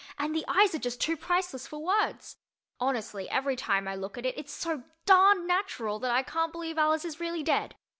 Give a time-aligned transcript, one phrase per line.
[0.17, 2.37] And the eyes are just too priceless for words.
[2.79, 6.79] Honestly, every time I look at it, it's so darned natural that I can't believe
[6.79, 7.75] Alice is really dead.